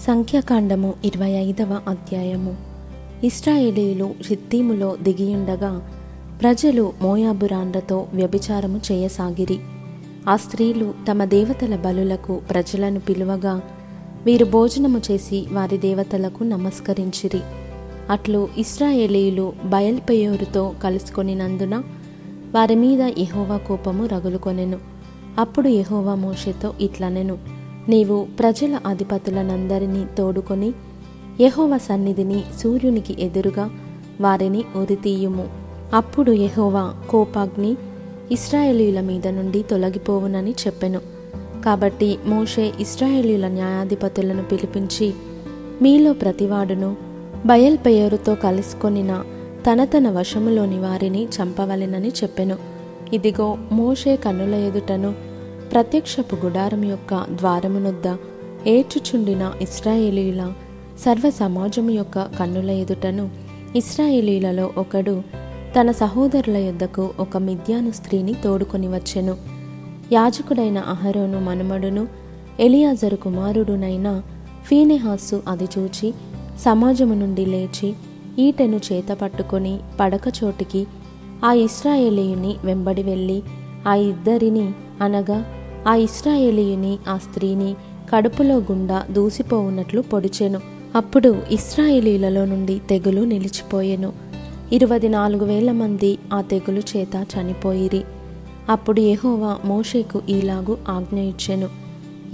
[0.00, 2.56] సంఖ్యాకాండము ఇరవై ఐదవ అధ్యాయము.
[3.24, 5.90] ఇస్రాయేలీలు షిత్తీములో దిగియుండగా
[6.42, 9.58] ప్రజలు మోయాబురాండ్రతో వ్యభిచారము చేయసాగిరి.
[10.28, 13.60] ఆ స్త్రీలు తమ దేవతల బలులకు ప్రజలను పిలువగా
[14.24, 17.40] వీరు భోజనము చేసి వారి దేవతలకు నమస్కరించిరి.
[18.10, 21.82] అట్లు ఇస్రాయేలీలు బయల్పెయోరుతో కలుసుకొనినందున
[22.54, 24.78] వారి మీద ఎహోవా కోపము రగులుకొనెను.
[25.38, 27.53] అప్పుడు ఎహోవా మోషతో ఇట్లనెను.
[27.88, 30.72] నీవు ప్రజల అధిపతులనందరినీ తోడుకొని
[31.40, 33.70] యహోవ సన్నిధిని సూర్యునికి ఎదురుగా
[34.20, 35.48] వారిని ఉరితీయుము
[35.94, 37.76] అప్పుడు యెహోవా కోపాగ్ని
[38.32, 41.00] ఇస్రాయేలీల మీద నుండి తొలగిపోవునని చెప్పెను.
[41.64, 45.14] కాబట్టి మోషే ఇస్రాయేలీల న్యాయాధిపతులను పిలిపించి
[45.82, 46.96] మీలో ప్రతివాడును
[47.46, 49.24] బయల్పెయోరుతో కలుసుకొనిన
[49.72, 52.56] తన తన వశములోని వారిని చంపవలెనని చెప్పెను.
[53.12, 55.14] ఇదిగో మోషే కన్నుల ఎదుటను
[55.74, 58.16] ప్రత్యక్షపు గుడారం యొక్క ద్వారమునొద్ద
[58.66, 60.52] ఏడ్చుచుండిన ఇస్రాయేలీల
[60.98, 63.30] సర్వ సమాజము యొక్క కన్నుల ఎదుటను
[63.76, 65.22] ఇస్రాయేలీలలో ఒకడు
[65.80, 69.36] తన సహోదరుల యొద్దకు ఒక మిద్యాను స్త్రీని తోడుకొని వచ్చెను.
[70.12, 72.06] యాజకుడైన అహరోను మనుమడును
[72.60, 74.22] ఎలియాజరు కుమారుడునైన
[74.64, 76.14] ఫీనెహాసు అది చూచి
[76.58, 77.94] సమాజము నుండి లేచి
[78.38, 80.86] ఈటెను చేత పట్టుకొని పడక చోటికి
[81.44, 83.42] ఆ ఇస్రాయేలీయుని వెంబడి వెళ్ళి
[83.88, 85.44] ఆ ఇద్దరిని అనగా
[85.88, 87.74] ఆ ఇస్రాయేలీయుని ఆ స్త్రీని
[88.12, 90.60] కడుపులో గుండా దూసిపోవున్నట్లు పొడిచెను.
[90.94, 94.12] అప్పుడు ఇస్రాయేలీలలో నుండి తెగులు నిలిచిపోయెను.
[94.72, 98.04] ఇరవై నాలుగు వేల మంది ఆ తెగులు చేత చనిపోయిరి.
[98.68, 101.68] అప్పుడు యెహోవా మోషేకు ఈలాగు ఆజ్ఞ ఇచ్చెను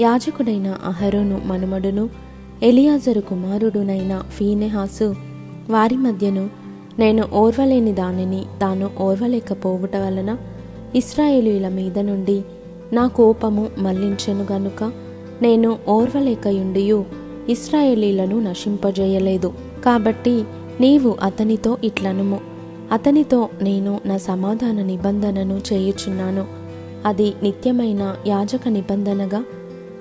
[0.00, 2.10] యాజకుడైన అహరోను మనుమడును
[2.62, 5.14] ఎలియాజరు కుమారుడునైన ఫీనెహాసు
[5.70, 6.50] వారి మధ్యను
[6.98, 10.36] నేను ఓర్వలేని దానిని తాను ఓర్వలేకపోవుట వలన
[10.94, 12.42] ఇస్రాయేలీల మీద నుండి
[12.92, 14.92] నా కోపము మళ్ళించెను గనుక
[15.42, 17.04] నేను ఓర్వలేకయుండియు
[17.48, 19.52] ఇస్రాయేలీలను నశింపజేయలేదు.
[19.84, 20.44] కాబట్టి
[20.80, 22.40] నీవు అతనితో ఇట్లనుము.
[22.92, 26.46] అతనితో నేను నా సమాధాన నిబంధనను చేయుచున్నాను.
[27.06, 29.44] అది నిత్యమైన యాజక నిబంధనగా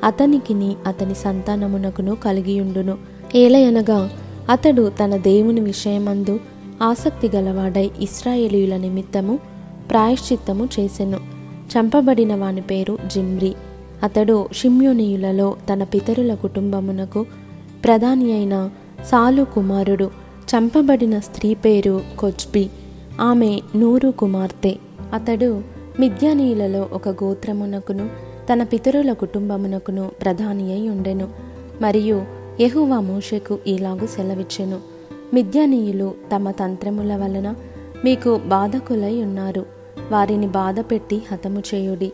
[0.04, 2.98] అతనికిని అతని సంతానమునకును కలిగియుండును.
[3.36, 4.10] ఏలయనగా
[4.50, 6.40] అతడు తన దేవుని విషయమందు
[6.82, 9.40] ఆసక్తి గలవాడై ఇస్రాయేలీయుల నిమిత్తము
[9.90, 11.39] ప్రాయశ్చిత్తము చేసెను.
[11.70, 13.56] చంపబడిన వాని పేరు జిమ్రి.
[14.04, 17.26] అతడు షిమ్యోనీయులలో తన పితరుల కుటుంబమునకు
[17.84, 18.70] ప్రధాని అయిన
[19.06, 20.12] సాలు కుమారుడు.
[20.50, 22.70] చంపబడిన స్త్రీ పేరు కొచ్బి
[23.22, 24.76] ఆమె నూరు కుమార్తె.
[25.14, 25.62] అతడు
[26.00, 28.10] మిద్యానీయులలో ఒక గోత్రమునకును
[28.54, 31.28] తన పితరుల కుటుంబమునకును ప్రధాని అయి ఉండెను.
[31.82, 32.26] మరియు
[32.62, 34.80] యహువా మోషకు ఇలాగు సెలవిచ్చెను.
[35.34, 37.56] మిద్యానీయులు తమ తంత్రముల వలన
[38.06, 39.79] మీకు బాధకులై ఉన్నారు.
[40.12, 42.12] వారిని బాధపెట్టి హతము చేయుడి.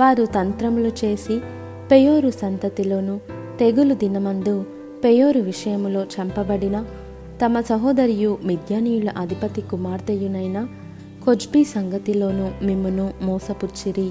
[0.00, 1.40] వారు తంత్రములు చేసి
[1.90, 3.20] పెయోరు సంతతిలోను
[3.60, 4.64] తెగులు దినమందు
[5.04, 6.84] పెయోరు విషయములో చంపబడిన
[7.44, 10.68] తమ సహోదరియు మిద్యానీయుల అధిపతి కుమార్తెయునైన
[11.24, 14.10] కొజ్బీ సంగతిలోను మిమ్మును మోసపుచ్చిరి.